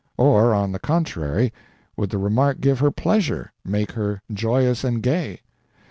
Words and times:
or, 0.17 0.51
on 0.51 0.71
the 0.71 0.79
contrary, 0.79 1.53
would 1.95 2.09
the 2.09 2.17
remark 2.17 2.59
give 2.59 2.79
her 2.79 2.89
pleasure, 2.89 3.51
make 3.63 3.91
her 3.91 4.19
joyous 4.33 4.83
and 4.83 5.03
gay? 5.03 5.41